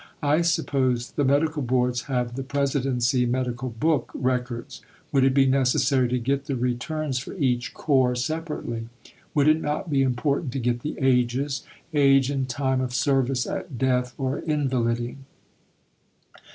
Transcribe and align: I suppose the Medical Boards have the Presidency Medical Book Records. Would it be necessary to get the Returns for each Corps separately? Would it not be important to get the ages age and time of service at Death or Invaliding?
I 0.23 0.41
suppose 0.41 1.11
the 1.11 1.23
Medical 1.23 1.61
Boards 1.61 2.01
have 2.09 2.33
the 2.33 2.41
Presidency 2.41 3.27
Medical 3.27 3.69
Book 3.69 4.09
Records. 4.15 4.81
Would 5.11 5.23
it 5.23 5.33
be 5.35 5.45
necessary 5.45 6.07
to 6.09 6.17
get 6.17 6.45
the 6.45 6.55
Returns 6.55 7.19
for 7.19 7.35
each 7.35 7.75
Corps 7.75 8.15
separately? 8.15 8.89
Would 9.35 9.47
it 9.47 9.61
not 9.61 9.91
be 9.91 10.01
important 10.01 10.53
to 10.53 10.59
get 10.59 10.79
the 10.79 10.95
ages 10.99 11.61
age 11.93 12.31
and 12.31 12.49
time 12.49 12.81
of 12.81 12.95
service 12.95 13.45
at 13.45 13.77
Death 13.77 14.15
or 14.17 14.39
Invaliding? 14.39 15.25